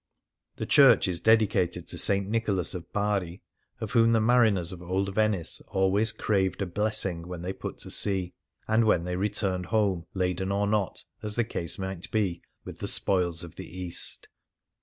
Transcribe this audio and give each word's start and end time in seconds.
"'The 0.55 0.65
church 0.65 1.07
is 1.07 1.19
dedicated 1.19 1.85
to 1.85 1.93
S. 1.95 2.09
Nicholas 2.25 2.73
of 2.73 2.91
Bari, 2.91 3.43
of 3.79 3.91
whom 3.91 4.13
the 4.13 4.19
mariners 4.19 4.71
of 4.71 4.81
old 4.81 5.13
Venice 5.13 5.61
always 5.67 6.11
craved 6.11 6.63
a 6.63 6.65
blessing 6.65 7.27
when 7.27 7.43
they 7.43 7.53
put 7.53 7.77
to 7.81 7.91
sea 7.91 8.33
and 8.67 8.85
when 8.85 9.03
they 9.03 9.15
105 9.15 9.17
Things 9.21 9.39
Seen 9.39 9.47
in 9.47 9.59
Venice 9.59 9.61
returned 9.61 9.65
home, 9.67 10.05
laden 10.15 10.51
or 10.51 10.65
not, 10.65 11.03
as 11.21 11.35
the 11.35 11.43
case 11.43 11.77
might 11.77 12.09
be, 12.09 12.41
with 12.65 12.79
the 12.79 12.87
spoils 12.87 13.43
of 13.43 13.57
the 13.57 13.79
East. 13.79 14.27